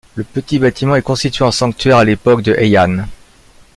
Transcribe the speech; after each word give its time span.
Le 0.15 0.23
petit 0.23 0.57
bâtiment 0.57 0.95
est 0.95 1.03
constitué 1.03 1.45
en 1.45 1.51
sanctuaire 1.51 1.97
à 1.97 2.05
l'époque 2.05 2.41
de 2.41 2.53
Heian. 2.55 3.05